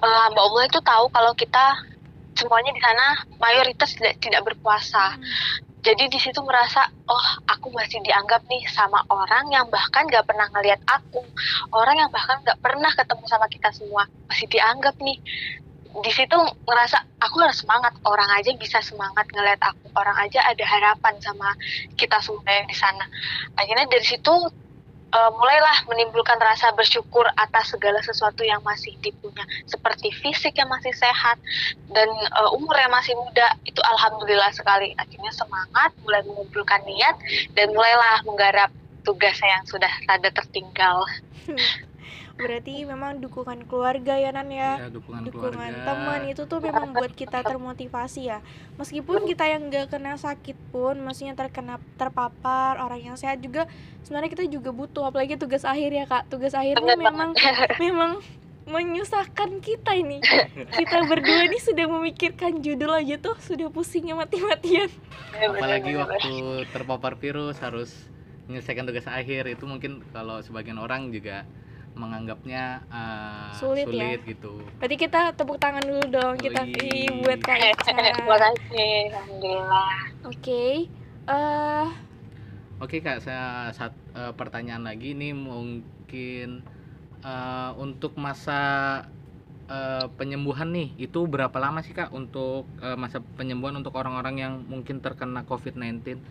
uh, 0.00 0.18
hamba 0.26 0.40
Allah 0.42 0.62
itu 0.66 0.80
tahu 0.80 1.06
kalau 1.12 1.32
kita 1.36 1.86
semuanya 2.38 2.70
di 2.70 2.78
sana 2.78 3.26
mayoritas 3.42 3.90
tidak, 3.98 4.14
tidak 4.22 4.42
berpuasa. 4.46 5.18
Jadi 5.78 6.10
di 6.10 6.18
situ 6.18 6.42
merasa 6.42 6.90
oh 7.06 7.28
aku 7.46 7.70
masih 7.70 8.02
dianggap 8.02 8.42
nih 8.50 8.62
sama 8.70 9.02
orang 9.10 9.46
yang 9.50 9.66
bahkan 9.70 10.06
gak 10.10 10.26
pernah 10.26 10.46
ngelihat 10.54 10.78
aku. 10.86 11.22
Orang 11.74 11.98
yang 11.98 12.10
bahkan 12.10 12.38
gak 12.46 12.58
pernah 12.62 12.90
ketemu 12.94 13.24
sama 13.26 13.46
kita 13.50 13.70
semua. 13.74 14.06
Masih 14.26 14.46
dianggap 14.50 14.98
nih. 14.98 15.18
Di 15.98 16.12
situ 16.12 16.36
ngerasa 16.66 16.98
aku 17.22 17.42
harus 17.42 17.62
semangat. 17.62 17.94
Orang 18.02 18.26
aja 18.34 18.50
bisa 18.58 18.82
semangat 18.82 19.26
ngeliat 19.30 19.58
aku. 19.62 19.90
Orang 19.94 20.18
aja 20.18 20.42
ada 20.46 20.64
harapan 20.66 21.14
sama 21.22 21.54
kita 21.94 22.18
semua 22.22 22.46
yang 22.46 22.66
di 22.66 22.76
sana. 22.76 23.06
Akhirnya 23.54 23.86
dari 23.86 24.04
situ 24.04 24.34
uh, 25.12 25.30
mulailah 25.34 25.84
menimbulkan 25.88 26.36
rasa 26.40 26.72
bersyukur 26.76 27.24
atas 27.36 27.72
segala 27.72 28.00
sesuatu 28.04 28.44
yang 28.44 28.60
masih 28.64 28.94
dipunya. 29.00 29.44
Seperti 29.64 30.12
fisik 30.12 30.56
yang 30.56 30.68
masih 30.68 30.92
sehat 30.92 31.40
dan 31.92 32.08
uh, 32.36 32.56
umur 32.56 32.76
yang 32.76 32.92
masih 32.92 33.16
muda. 33.16 33.56
Itu 33.64 33.80
alhamdulillah 33.84 34.52
sekali. 34.52 34.92
Akhirnya 34.96 35.32
semangat 35.32 35.94
mulai 36.04 36.24
mengumpulkan 36.24 36.84
niat 36.84 37.16
dan 37.56 37.72
mulailah 37.72 38.24
menggarap 38.28 38.70
tugas 39.06 39.36
yang 39.40 39.64
sudah 39.64 39.90
rada 40.04 40.28
tertinggal 40.28 41.08
Berarti 42.38 42.86
memang 42.86 43.18
dukungan 43.18 43.66
keluarga 43.66 44.14
ya 44.14 44.30
Nan 44.30 44.48
ya. 44.54 44.86
Ya, 44.86 44.88
dukungan, 44.94 45.26
dukungan 45.26 45.72
teman 45.82 46.20
itu 46.30 46.46
tuh 46.46 46.62
memang 46.62 46.94
buat 46.94 47.10
kita 47.10 47.42
termotivasi 47.42 48.30
ya. 48.30 48.38
Meskipun 48.78 49.26
kita 49.26 49.50
yang 49.50 49.66
nggak 49.66 49.90
kena 49.90 50.14
sakit 50.14 50.54
pun 50.70 51.02
maksudnya 51.02 51.34
terkena 51.34 51.82
terpapar 51.98 52.78
orang 52.78 53.02
yang 53.02 53.16
sehat 53.18 53.42
juga 53.42 53.66
sebenarnya 54.06 54.30
kita 54.30 54.44
juga 54.46 54.70
butuh. 54.70 55.10
Apalagi 55.10 55.34
tugas 55.34 55.66
akhir 55.66 55.90
ya 55.90 56.06
kak. 56.06 56.30
Tugas 56.30 56.54
akhir 56.54 56.78
ini 56.78 56.94
memang 56.94 57.34
memang 57.82 58.22
menyusahkan 58.68 59.58
kita 59.58 59.98
ini. 59.98 60.22
Kita 60.70 61.10
berdua 61.10 61.48
ini 61.50 61.58
sudah 61.58 61.90
memikirkan 61.90 62.62
judul 62.62 62.94
aja 62.94 63.18
tuh 63.18 63.34
sudah 63.42 63.66
pusingnya 63.72 64.14
mati-matian. 64.14 64.92
Apalagi 65.34 65.96
waktu 65.98 66.32
terpapar 66.70 67.18
virus 67.18 67.58
harus 67.58 67.90
menyelesaikan 68.46 68.88
tugas 68.88 69.04
akhir 69.04 69.44
itu 69.50 69.64
mungkin 69.68 70.00
kalau 70.12 70.40
sebagian 70.40 70.80
orang 70.80 71.12
juga 71.12 71.44
menganggapnya 71.98 72.80
uh, 72.88 73.50
Sulit 73.52 73.90
ya. 73.90 74.14
gitu 74.22 74.62
berarti 74.78 74.96
kita 74.96 75.34
tepuk 75.34 75.58
tangan 75.58 75.82
dulu 75.82 76.02
dong 76.08 76.34
kita 76.38 76.62
Wih. 76.62 76.78
ih, 76.78 77.06
buat 77.26 77.42
kak 77.42 77.58
Ica 77.58 77.92
Terima 77.92 78.36
kasih, 78.38 79.10
alhamdulillah. 79.10 79.94
oke 80.24 80.62
eh 81.28 81.88
Oke 82.78 83.02
kak, 83.02 83.18
saya 83.18 83.74
sat, 83.74 83.90
eh, 84.14 84.30
pertanyaan 84.38 84.86
lagi 84.86 85.10
nih 85.10 85.34
mungkin 85.34 86.62
eh, 87.26 87.70
untuk 87.74 88.14
masa 88.14 89.02
eh, 89.66 90.06
penyembuhan 90.14 90.70
nih 90.70 90.94
itu 90.94 91.26
berapa 91.26 91.58
lama 91.58 91.82
sih 91.82 91.90
kak 91.90 92.14
untuk 92.14 92.70
eh, 92.78 92.94
masa 92.94 93.18
penyembuhan 93.34 93.74
untuk 93.82 93.98
orang-orang 93.98 94.34
yang 94.38 94.54
mungkin 94.70 95.02
terkena 95.02 95.42
COVID-19? 95.42 96.22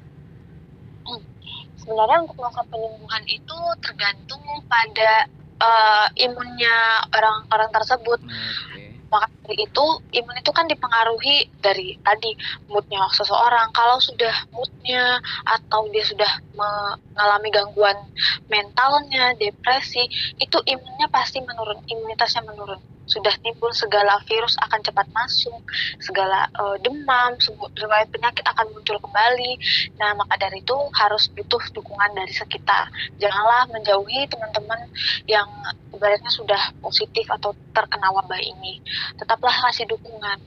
Sebenarnya 1.77 2.23
untuk 2.23 2.39
masa 2.39 2.63
penyembuhan 2.67 3.23
itu 3.27 3.57
tergantung 3.83 4.39
pada 4.71 5.27
eh, 5.61 6.07
imunnya 6.25 7.07
orang-orang 7.13 7.69
tersebut. 7.73 8.19
Oke. 8.21 8.85
Maka 9.07 9.31
dari 9.47 9.63
itu 9.63 9.85
imun 10.19 10.35
itu 10.35 10.51
kan 10.51 10.67
dipengaruhi 10.67 11.47
dari 11.63 11.95
tadi 12.03 12.35
moodnya 12.67 13.07
seseorang. 13.15 13.71
Kalau 13.71 14.03
sudah 14.03 14.35
moodnya 14.51 15.23
atau 15.47 15.87
dia 15.95 16.03
sudah 16.03 16.31
mengalami 16.51 17.47
gangguan 17.47 17.95
mentalnya, 18.51 19.31
depresi, 19.39 20.03
itu 20.43 20.57
imunnya 20.67 21.07
pasti 21.07 21.39
menurun, 21.39 21.79
imunitasnya 21.87 22.43
menurun. 22.43 22.96
Sudah 23.07 23.33
timbul 23.41 23.71
segala 23.73 24.19
virus 24.27 24.59
akan 24.61 24.79
cepat 24.83 25.07
masuk, 25.15 25.63
segala 25.97 26.51
eh, 26.51 26.77
demam, 26.83 27.39
segala 27.39 28.03
penyakit 28.05 28.43
akan 28.43 28.69
muncul 28.75 28.99
kembali. 29.01 29.51
Nah, 29.97 30.13
maka 30.19 30.35
dari 30.37 30.59
itu 30.61 30.77
harus 30.91 31.31
butuh 31.31 31.63
dukungan 31.71 32.11
dari 32.11 32.33
sekitar. 32.35 32.91
Janganlah 33.17 33.71
menjauhi 33.71 34.27
teman-teman 34.27 34.91
yang 35.25 35.47
ibaratnya 35.95 36.29
sudah 36.29 36.75
positif 36.83 37.25
atau 37.31 37.55
terkena 37.71 38.11
wabah 38.11 38.41
ini. 38.43 38.83
Tetaplah 39.15 39.55
kasih 39.71 39.87
dukungan. 39.87 40.43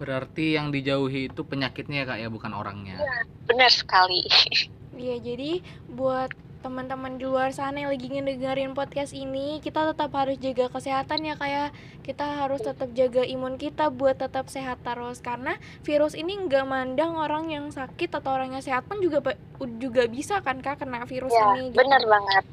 Berarti 0.00 0.56
yang 0.56 0.72
dijauhi 0.72 1.28
itu 1.28 1.44
penyakitnya 1.44 2.04
ya 2.04 2.08
kak 2.08 2.18
ya 2.24 2.28
bukan 2.32 2.52
orangnya. 2.56 3.00
Benar 3.48 3.72
sekali. 3.72 4.24
Iya, 5.00 5.16
jadi 5.22 5.64
buat 5.96 6.28
teman-teman 6.60 7.16
di 7.16 7.24
luar 7.24 7.50
sana 7.50 7.80
yang 7.80 7.88
lagi 7.88 8.04
ngedengerin 8.06 8.76
podcast 8.76 9.16
ini, 9.16 9.64
kita 9.64 9.88
tetap 9.90 10.12
harus 10.12 10.36
jaga 10.36 10.68
kesehatan 10.68 11.24
ya 11.24 11.34
kayak 11.34 11.72
kita 12.04 12.44
harus 12.44 12.60
tetap 12.60 12.92
jaga 12.92 13.24
imun 13.24 13.56
kita 13.56 13.88
buat 13.88 14.20
tetap 14.20 14.52
sehat 14.52 14.76
terus 14.84 15.24
karena 15.24 15.56
virus 15.80 16.12
ini 16.12 16.36
nggak 16.36 16.68
mandang 16.68 17.16
orang 17.16 17.48
yang 17.48 17.72
sakit 17.72 18.12
atau 18.12 18.36
orang 18.36 18.52
yang 18.52 18.60
sehat 18.60 18.84
pun 18.84 19.00
juga 19.00 19.32
juga 19.80 20.04
bisa 20.04 20.44
kan 20.44 20.60
kak 20.60 20.84
kena 20.84 21.08
virus 21.08 21.32
Ya, 21.32 21.56
ini. 21.56 21.72
gitu. 21.72 21.80
benar 21.80 22.02
banget. 22.04 22.44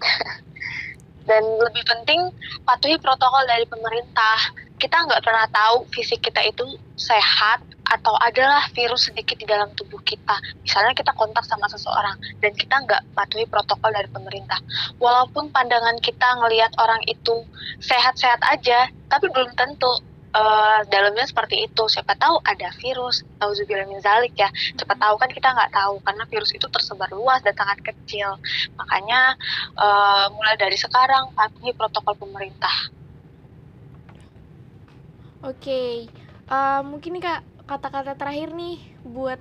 Dan 1.28 1.44
lebih 1.60 1.84
penting 1.84 2.32
patuhi 2.64 2.96
protokol 2.96 3.44
dari 3.44 3.68
pemerintah. 3.68 4.40
Kita 4.80 5.04
nggak 5.04 5.20
pernah 5.20 5.44
tahu 5.52 5.84
fisik 5.92 6.24
kita 6.24 6.40
itu 6.48 6.64
sehat 6.96 7.60
atau 7.88 8.14
adalah 8.20 8.68
virus 8.76 9.08
sedikit 9.08 9.40
di 9.40 9.48
dalam 9.48 9.72
tubuh 9.74 10.00
kita. 10.04 10.36
Misalnya 10.64 10.92
kita 10.92 11.16
kontak 11.16 11.48
sama 11.48 11.72
seseorang 11.72 12.20
dan 12.44 12.52
kita 12.52 12.76
nggak 12.84 13.02
patuhi 13.16 13.48
protokol 13.48 13.92
dari 13.96 14.12
pemerintah. 14.12 14.60
Walaupun 15.00 15.50
pandangan 15.56 15.96
kita 16.04 16.28
ngelihat 16.44 16.76
orang 16.80 17.00
itu 17.08 17.48
sehat-sehat 17.80 18.44
aja, 18.52 18.92
tapi 19.08 19.32
belum 19.32 19.56
tentu 19.56 20.04
eh, 20.36 20.80
dalamnya 20.92 21.24
seperti 21.24 21.64
itu. 21.64 21.88
Siapa 21.88 22.20
tahu 22.20 22.44
ada 22.44 22.70
virus, 22.84 23.24
auzubillah 23.40 23.88
min 23.88 24.04
zalik 24.04 24.36
ya. 24.36 24.52
Siapa 24.52 25.00
tahu 25.00 25.16
kan 25.16 25.32
kita 25.32 25.48
nggak 25.56 25.72
tahu 25.72 26.04
karena 26.04 26.24
virus 26.28 26.52
itu 26.52 26.68
tersebar 26.68 27.08
luas 27.16 27.40
dan 27.48 27.56
sangat 27.56 27.80
kecil. 27.88 28.36
Makanya 28.76 29.40
eh, 29.80 30.26
mulai 30.36 30.56
dari 30.60 30.76
sekarang 30.76 31.32
patuhi 31.32 31.72
protokol 31.72 32.20
pemerintah. 32.20 32.92
Oke, 35.46 36.10
eh, 36.50 36.82
mungkin 36.84 37.24
kak 37.24 37.57
kata-kata 37.68 38.16
terakhir 38.16 38.56
nih 38.56 38.80
buat 39.04 39.38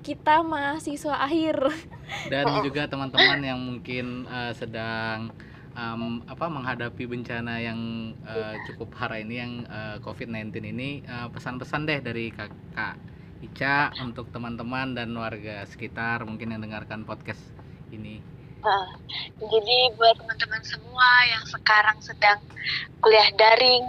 kita 0.00 0.40
mahasiswa 0.40 1.20
akhir. 1.20 1.60
Dan 2.32 2.64
juga 2.64 2.88
teman-teman 2.88 3.40
yang 3.44 3.60
mungkin 3.60 4.24
eh, 4.24 4.52
sedang 4.56 5.28
em, 5.76 6.24
apa 6.24 6.46
menghadapi 6.48 7.04
bencana 7.04 7.60
yang 7.60 7.78
eh, 8.24 8.56
cukup 8.70 8.96
parah 8.96 9.20
ini 9.20 9.34
yang 9.36 9.52
eh, 9.68 9.96
COVID-19 10.00 10.72
ini 10.72 11.04
pesan-pesan 11.06 11.84
deh 11.84 12.00
dari 12.00 12.32
kakak 12.32 12.96
Ica 13.36 13.92
untuk 14.00 14.32
teman-teman 14.32 14.96
dan 14.96 15.12
warga 15.12 15.68
sekitar 15.68 16.24
mungkin 16.24 16.56
yang 16.56 16.64
dengarkan 16.64 17.04
podcast 17.04 17.44
ini. 17.92 18.24
Jadi 19.36 19.78
buat 19.94 20.16
teman-teman 20.16 20.62
semua 20.64 21.10
yang 21.28 21.44
sekarang 21.44 22.00
sedang 22.00 22.40
kuliah 22.98 23.30
daring, 23.36 23.84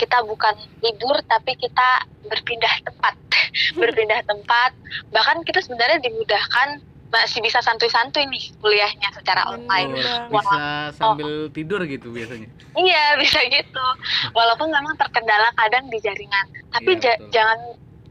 kita 0.00 0.24
bukan 0.24 0.56
libur 0.80 1.20
tapi 1.28 1.52
kita 1.54 1.88
berpindah 2.24 2.72
tempat. 2.82 3.14
berpindah 3.80 4.24
tempat. 4.24 4.72
Bahkan 5.12 5.44
kita 5.44 5.60
sebenarnya 5.60 6.00
dimudahkan 6.00 6.80
masih 7.10 7.42
bisa 7.42 7.58
santuy-santuy 7.58 8.22
nih 8.24 8.54
kuliahnya 8.56 9.10
secara 9.12 9.42
online. 9.44 9.92
Bener 9.92 10.06
Oh, 10.24 10.38
bisa 10.38 10.62
sambil 10.94 11.30
tidur 11.50 11.82
gitu 11.84 12.08
biasanya. 12.08 12.46
Iya, 12.72 13.18
bisa 13.18 13.42
gitu. 13.44 13.86
Walaupun 14.30 14.70
memang 14.70 14.94
terkendala 14.96 15.50
kadang 15.52 15.90
di 15.90 15.98
jaringan, 15.98 16.46
tapi 16.70 16.96
Iya, 16.96 17.02
ja- 17.02 17.18
betul. 17.18 17.30
jangan 17.34 17.58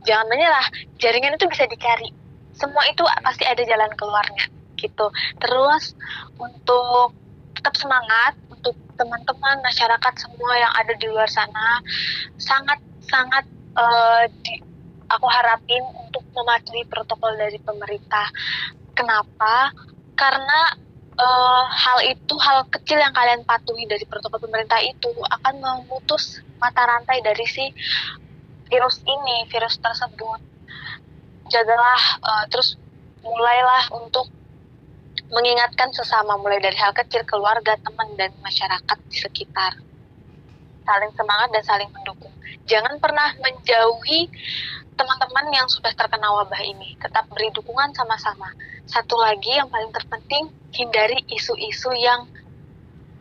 jangan 0.03 0.25
menyerah. 0.27 0.67
Jaringan 0.97 1.33
itu 1.33 1.47
bisa 1.47 1.63
dicari. 1.65 2.11
Semua 2.51 2.83
itu 2.85 3.01
pasti 3.23 3.47
ada 3.47 3.63
jalan 3.63 3.87
keluarnya 3.95 4.45
gitu. 4.75 5.07
Terus 5.39 5.95
untuk 6.35 7.15
tetap 7.55 7.75
semangat 7.75 8.35
untuk 8.59 8.75
teman-teman 8.99 9.63
masyarakat 9.63 10.13
semua 10.19 10.51
yang 10.59 10.73
ada 10.75 10.91
di 10.99 11.07
luar 11.07 11.31
sana 11.31 11.79
sangat 12.35 12.75
sangat 13.07 13.47
eh, 13.79 14.23
di 14.43 14.59
aku 15.07 15.27
harapin 15.31 15.81
untuk 15.95 16.21
mematuhi 16.35 16.83
protokol 16.85 17.33
dari 17.39 17.57
pemerintah. 17.63 18.27
Kenapa? 18.91 19.71
Karena 20.19 20.75
eh, 21.15 21.63
hal 21.71 21.99
itu 22.03 22.35
hal 22.35 22.67
kecil 22.67 22.99
yang 22.99 23.15
kalian 23.15 23.47
patuhi 23.47 23.87
dari 23.87 24.03
protokol 24.03 24.43
pemerintah 24.43 24.83
itu 24.83 25.09
akan 25.39 25.55
memutus 25.63 26.43
mata 26.59 26.83
rantai 26.83 27.23
dari 27.23 27.47
si 27.47 27.71
virus 28.67 28.99
ini, 29.07 29.47
virus 29.47 29.79
tersebut. 29.79 30.43
Jagalah 31.47 32.01
eh, 32.19 32.45
terus 32.51 32.75
mulailah 33.23 33.87
untuk 33.95 34.27
mengingatkan 35.29 35.93
sesama 35.93 36.37
mulai 36.41 36.57
dari 36.57 36.75
hal 36.77 36.93
kecil 36.93 37.21
keluarga, 37.25 37.77
teman 37.81 38.17
dan 38.17 38.33
masyarakat 38.41 38.97
di 39.09 39.17
sekitar. 39.17 39.77
Saling 40.85 41.13
semangat 41.13 41.49
dan 41.53 41.63
saling 41.65 41.89
mendukung. 41.93 42.33
Jangan 42.65 42.97
pernah 42.97 43.33
menjauhi 43.37 44.29
teman-teman 44.97 45.45
yang 45.53 45.67
sudah 45.69 45.93
terkena 45.93 46.33
wabah 46.33 46.61
ini. 46.65 46.97
Tetap 46.97 47.29
beri 47.29 47.53
dukungan 47.53 47.93
sama-sama. 47.93 48.49
Satu 48.89 49.15
lagi 49.21 49.53
yang 49.53 49.69
paling 49.69 49.93
terpenting, 49.93 50.49
hindari 50.73 51.21
isu-isu 51.29 51.93
yang 51.93 52.25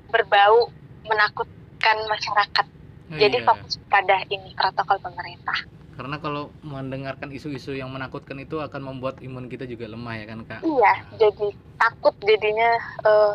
berbau 0.09 0.73
menakutkan 1.05 1.97
masyarakat. 2.09 2.67
Jadi 3.09 3.41
Iya. 3.41 3.47
fokus 3.49 3.81
pada 3.89 4.21
ini 4.29 4.53
protokol 4.57 5.01
pemerintah. 5.01 5.78
Karena 5.99 6.23
kalau 6.23 6.55
mendengarkan 6.63 7.35
isu-isu 7.35 7.75
yang 7.75 7.91
menakutkan 7.91 8.39
itu 8.39 8.63
akan 8.63 8.95
membuat 8.95 9.19
imun 9.19 9.51
kita 9.51 9.67
juga 9.67 9.91
lemah 9.91 10.15
ya 10.15 10.25
kan 10.31 10.47
kak 10.47 10.63
Iya, 10.63 10.93
jadi 11.19 11.47
takut 11.75 12.15
jadinya 12.23 12.71
eh, 13.03 13.35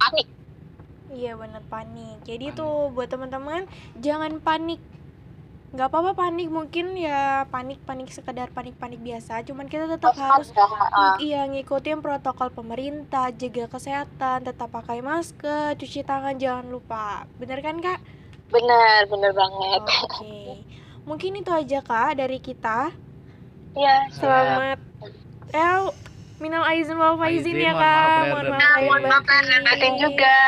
panik. 0.00 0.28
Iya 1.10 1.32
bener 1.36 1.62
panik. 1.68 2.16
Panik. 2.24 2.28
Jadi 2.28 2.46
tuh 2.56 2.88
buat 2.94 3.08
teman-teman 3.10 3.66
jangan 3.98 4.38
panik. 4.40 4.80
Nggak 5.70 5.86
apa-apa 5.86 6.12
panik 6.18 6.48
mungkin 6.50 6.98
ya 6.98 7.46
panik-panik 7.46 8.10
sekedar 8.10 8.50
panik-panik 8.50 8.98
biasa. 8.98 9.44
Cuman 9.46 9.70
kita 9.70 9.86
tetap 9.86 10.14
harus 10.18 10.50
Waspada, 10.50 11.20
iya 11.22 11.46
ngikutin 11.46 12.02
protokol 12.02 12.50
pemerintah, 12.50 13.30
jaga 13.30 13.70
kesehatan, 13.70 14.42
tetap 14.48 14.72
pakai 14.74 14.98
masker, 14.98 15.78
cuci 15.78 16.02
tangan 16.02 16.40
jangan 16.42 16.66
lupa. 16.70 17.28
Bener 17.38 17.62
kan 17.62 17.78
kak? 17.78 18.00
benar, 18.50 19.06
benar 19.06 19.30
banget. 19.30 19.82
Oke. 20.02 20.66
Mungkin 21.10 21.42
itu 21.42 21.50
aja 21.50 21.82
kak 21.82 22.22
dari 22.22 22.38
kita. 22.38 22.94
Iya, 23.74 24.06
Selamat. 24.14 24.78
Eh, 25.50 25.78
minal 26.38 26.62
aizin 26.70 26.94
wal 26.94 27.18
faizin 27.18 27.58
ya 27.58 27.74
mohon 27.74 27.82
maaf 27.82 27.82
kak. 27.82 27.98
lahir 27.98 28.30
Mohon 28.30 28.46
maaf 28.46 28.54
batin. 28.54 28.70
lahir 28.70 28.86
mohon 28.86 29.02
maaf 29.02 29.24
lahir 29.26 29.60
batin 29.66 29.92
juga. 29.98 30.38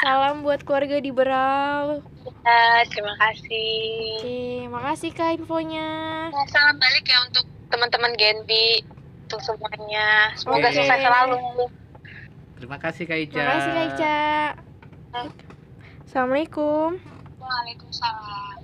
Salam 0.00 0.36
buat 0.40 0.60
keluarga 0.64 0.96
di 0.96 1.10
Berau. 1.12 2.00
Ya, 2.40 2.64
terima 2.88 3.14
kasih. 3.20 3.76
Oke, 4.16 4.40
makasih 4.72 5.10
kak 5.12 5.36
infonya. 5.36 5.88
Nah, 6.32 6.46
salam 6.48 6.80
balik 6.80 7.04
ya 7.04 7.18
untuk 7.28 7.44
teman-teman 7.68 8.12
Genbi 8.16 8.80
untuk 9.28 9.44
semuanya. 9.44 10.32
Semoga 10.40 10.72
Oke. 10.72 10.76
sukses 10.80 10.98
selalu. 11.04 11.36
terima 12.58 12.74
kasih 12.74 13.06
kak 13.06 13.20
Ica 13.22 13.38
Makasih 13.38 13.70
Kak 13.70 13.84
Ica. 13.92 14.18
Assalamualaikum. 16.08 16.96
Waalaikumsalam. 17.38 18.57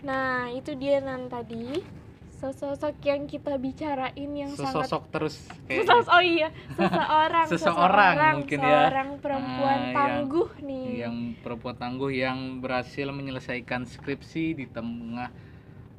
Nah, 0.00 0.48
itu 0.48 0.74
dia 0.74 0.98
nan 0.98 1.26
tadi 1.26 1.82
sosok 2.30 3.02
yang 3.02 3.26
kita 3.26 3.58
bicarain 3.58 4.14
yang 4.32 4.46
sangat 4.48 4.86
sesosok 4.86 5.02
terus. 5.10 5.34
Sesosok, 5.66 6.06
oh 6.08 6.22
iya, 6.22 6.48
seseorang, 6.78 7.46
Seseorang 7.50 8.14
mungkin 8.38 8.58
ya. 8.60 8.66
seorang 8.86 9.10
perempuan 9.18 9.74
Ah, 9.74 9.82
yang- 9.82 9.96
tangguh 9.96 10.48
nih. 10.60 10.86
yang 11.00 11.14
perempuan 11.36 11.74
tangguh 11.74 12.10
yang 12.10 12.38
berhasil 12.58 13.10
menyelesaikan 13.10 13.82
skripsi 13.84 14.54
di 14.54 14.66
tengah 14.66 15.34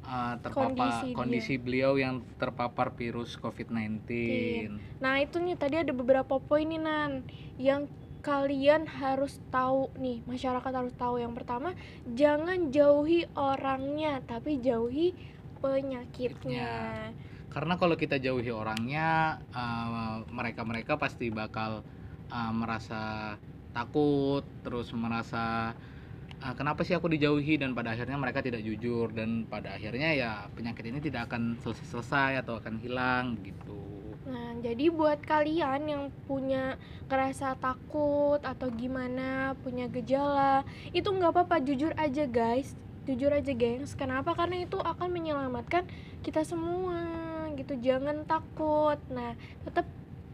uh, 0.00 0.34
terpapar 0.40 0.72
Kondisi 0.72 1.04
dia. 1.04 1.14
kondisi 1.14 1.54
beliau 1.56 1.92
yang 1.94 2.24
terpapar 2.34 2.88
virus 2.90 3.36
COVID-19. 3.36 4.00
Nah, 4.96 5.20
itu 5.20 5.36
nih 5.36 5.54
tadi 5.54 5.76
ada 5.76 5.92
beberapa 5.92 6.40
poin 6.40 6.64
nih 6.64 6.80
Nan 6.80 7.20
yang 7.56 7.84
kalian 8.20 8.84
harus 8.84 9.40
tahu 9.48 9.88
nih, 9.96 10.20
masyarakat 10.28 10.72
harus 10.72 10.94
tahu. 10.96 11.20
Yang 11.20 11.42
pertama, 11.42 11.72
jangan 12.12 12.68
jauhi 12.68 13.24
orangnya, 13.36 14.20
tapi 14.24 14.60
jauhi 14.60 15.16
penyakitnya. 15.60 17.12
Karena 17.50 17.74
kalau 17.80 17.98
kita 17.98 18.22
jauhi 18.22 18.54
orangnya, 18.54 19.40
uh, 19.50 20.22
mereka-mereka 20.30 20.96
pasti 21.00 21.32
bakal 21.34 21.82
uh, 22.30 22.52
merasa 22.54 23.34
takut, 23.74 24.46
terus 24.62 24.92
merasa 24.94 25.74
"Ah, 26.40 26.56
kenapa 26.56 26.80
sih 26.82 26.96
aku 26.96 27.12
dijauhi 27.12 27.60
dan 27.60 27.76
pada 27.76 27.92
akhirnya 27.92 28.16
mereka 28.16 28.40
tidak 28.40 28.64
jujur 28.64 29.12
dan 29.12 29.44
pada 29.44 29.76
akhirnya 29.76 30.10
ya 30.16 30.30
penyakit 30.56 30.88
ini 30.88 30.98
tidak 31.04 31.28
akan 31.28 31.60
selesai-selesai 31.60 32.40
atau 32.40 32.56
akan 32.56 32.80
hilang 32.80 33.36
gitu. 33.44 34.00
Nah, 34.24 34.56
jadi 34.60 34.88
buat 34.88 35.20
kalian 35.24 35.80
yang 35.90 36.04
punya 36.24 36.80
ngerasa 37.10 37.56
takut 37.60 38.40
atau 38.40 38.68
gimana, 38.72 39.58
punya 39.64 39.90
gejala, 39.90 40.62
itu 40.96 41.08
nggak 41.08 41.32
apa-apa, 41.34 41.60
jujur 41.60 41.90
aja 41.96 42.24
guys, 42.24 42.76
jujur 43.04 43.32
aja 43.32 43.52
gengs. 43.52 43.98
Kenapa? 43.98 44.36
Karena 44.36 44.62
itu 44.62 44.78
akan 44.78 45.08
menyelamatkan 45.10 45.88
kita 46.22 46.44
semua, 46.46 47.00
gitu. 47.58 47.74
Jangan 47.80 48.22
takut. 48.28 49.00
Nah, 49.10 49.34
tetap 49.66 49.88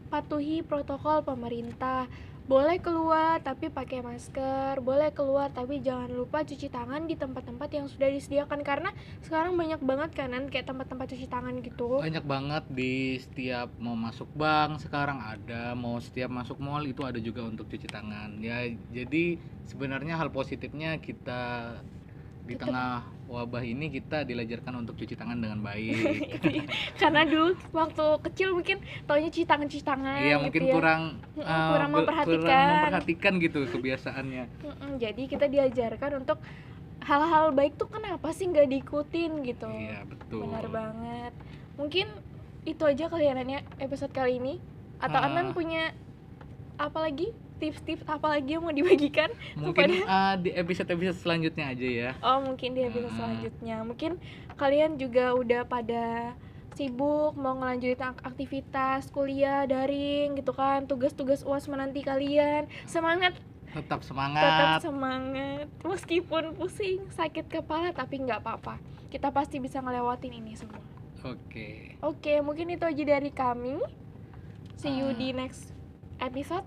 patuhi 0.07 0.63
protokol 0.63 1.25
pemerintah. 1.25 2.07
Boleh 2.47 2.79
keluar 2.79 3.43
tapi 3.43 3.67
pakai 3.67 3.99
masker, 3.99 4.79
boleh 4.79 5.11
keluar 5.11 5.51
tapi 5.51 5.83
jangan 5.83 6.07
lupa 6.07 6.47
cuci 6.47 6.71
tangan 6.71 7.03
di 7.03 7.19
tempat-tempat 7.19 7.67
yang 7.75 7.91
sudah 7.91 8.07
disediakan. 8.07 8.63
Karena 8.63 8.95
sekarang 9.19 9.59
banyak 9.59 9.83
banget 9.83 10.15
kanan 10.15 10.47
kayak 10.47 10.71
tempat-tempat 10.71 11.11
cuci 11.11 11.27
tangan 11.27 11.59
gitu. 11.59 11.99
banyak 11.99 12.23
banget 12.23 12.63
di 12.71 13.19
setiap 13.19 13.67
mau 13.83 13.99
masuk 13.99 14.31
bank 14.31 14.79
sekarang 14.79 15.19
ada 15.19 15.75
mau 15.75 15.99
setiap 15.99 16.31
masuk 16.31 16.55
mall 16.63 16.87
itu 16.87 17.03
ada 17.03 17.19
juga 17.19 17.43
untuk 17.43 17.67
cuci 17.67 17.83
tangan. 17.83 18.39
Ya 18.39 18.63
jadi 18.95 19.35
sebenarnya 19.67 20.15
hal 20.15 20.31
positifnya 20.31 21.03
kita 21.03 21.75
di 22.47 22.55
Tetap- 22.55 22.63
tengah 22.63 23.16
wabah 23.27 23.59
ini 23.59 23.91
kita 23.91 24.23
dilajarkan 24.23 24.87
untuk 24.87 24.95
cuci 24.95 25.13
tangan 25.19 25.35
dengan 25.35 25.59
baik. 25.59 26.39
Karena 27.01 27.27
dulu 27.27 27.59
waktu 27.75 28.05
kecil 28.31 28.55
mungkin 28.55 28.79
taunya 29.03 29.27
cuci 29.27 29.43
tangan 29.43 29.67
cuci 29.67 29.83
tangan 29.83 30.17
iya 30.23 30.35
gitu 30.39 30.43
mungkin 30.47 30.61
ya. 30.63 30.73
kurang 30.73 31.01
eh, 31.35 31.43
kurang 31.45 31.89
memperhatikan. 31.91 32.67
memperhatikan 32.71 33.33
gitu 33.43 33.59
kebiasaannya. 33.67 34.43
Jadi 34.97 35.23
kita 35.27 35.45
diajarkan 35.51 36.23
untuk 36.23 36.39
hal-hal 37.03 37.51
baik 37.51 37.75
tuh 37.75 37.87
kenapa 37.91 38.31
sih 38.31 38.47
nggak 38.47 38.67
diikutin 38.67 39.31
gitu? 39.43 39.67
Iya 39.67 40.07
betul. 40.07 40.47
Benar 40.47 40.65
banget. 40.71 41.33
Mungkin 41.75 42.07
itu 42.63 42.83
aja 42.83 43.11
kaliannya 43.11 43.63
episode 43.83 44.11
kali 44.15 44.39
ini. 44.39 44.55
Atau 44.97 45.19
Ah. 45.19 45.29
Anan 45.29 45.53
punya 45.53 45.93
apa 46.79 47.03
lagi 47.03 47.31
tips-tips 47.57 48.05
apa 48.05 48.27
lagi 48.29 48.53
yang 48.53 48.61
mau 48.61 48.71
dibagikan 48.71 49.29
mungkin 49.55 49.89
eh, 49.99 50.33
di 50.39 50.49
episode-episode 50.51 51.17
selanjutnya 51.17 51.65
aja 51.67 51.87
ya. 51.87 52.09
Oh 52.19 52.39
mungkin 52.39 52.71
di 52.71 52.81
episode 52.81 53.09
Mm-mm. 53.09 53.17
selanjutnya. 53.17 53.77
Mungkin 53.81 54.11
kalian 54.53 54.95
juga 54.95 55.33
udah 55.33 55.61
pada 55.63 56.33
sibuk 56.73 57.33
mau 57.33 57.57
ngelanjutin 57.57 57.97
ak- 57.99 58.21
aktivitas 58.23 59.09
kuliah 59.09 59.65
daring 59.65 60.35
gitu 60.35 60.53
kan. 60.53 60.85
Tugas-tugas 60.85 61.41
uas 61.41 61.65
menanti 61.65 62.01
kalian. 62.01 62.69
Semangat. 62.85 63.33
Tetap 63.67 63.99
tetap 63.99 64.01
semangat 64.01 64.79
semangat. 64.79 65.67
Meskipun 65.81 66.53
pusing 66.53 67.03
sakit 67.11 67.45
kepala 67.47 67.91
tapi 67.91 68.21
nggak 68.21 68.39
apa-apa. 68.39 68.77
Kita 69.07 69.29
pasti 69.29 69.57
bisa 69.57 69.77
ngelewatin 69.77 70.33
ini 70.33 70.53
semua. 70.53 70.79
Oke. 71.25 71.97
Oke 71.99 72.39
mungkin 72.39 72.69
itu 72.69 72.85
aja 72.85 73.03
dari 73.03 73.29
kami. 73.29 73.81
See 74.77 74.93
you 74.93 75.09
Ah. 75.09 75.17
di 75.17 75.33
next 75.33 75.73
episode 76.17 76.65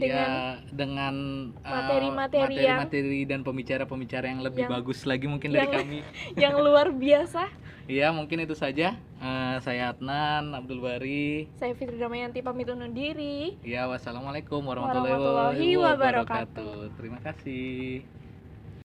ya 0.00 0.08
dengan 0.08 0.30
dengan 0.70 1.14
uh, 1.60 1.68
materi-materi 1.68 2.54
yang- 2.56 2.80
materi-materi 2.80 3.20
dan 3.24 3.40
pembicara-pembicara 3.42 4.26
yang 4.26 4.40
lebih 4.40 4.64
yang- 4.64 4.72
bagus 4.72 5.04
lagi 5.04 5.26
mungkin 5.26 5.50
dari 5.50 5.64
yang- 5.64 5.74
kami. 5.76 5.98
yang 6.42 6.54
luar 6.56 6.90
biasa 6.90 7.46
Ya 7.90 8.14
mungkin 8.14 8.38
itu 8.38 8.54
saja. 8.54 8.94
Uh, 9.18 9.58
saya 9.58 9.90
Adnan 9.90 10.54
Abdul 10.54 10.78
Bari. 10.78 11.50
saya 11.58 11.74
Fitri 11.74 11.98
Damayanti 11.98 12.38
pamit 12.38 12.70
undur 12.70 12.86
diri 12.86 13.58
Ya 13.66 13.90
wassalamualaikum 13.90 14.62
warahmatullahi, 14.62 15.10
Warahmatullahi 15.18 15.70
wabarakatuh. 15.74 16.62
wabarakatuh. 16.70 16.94
Terima 16.94 17.18
kasih. 17.18 18.19